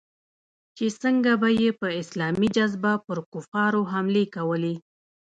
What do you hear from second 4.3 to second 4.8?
کولې.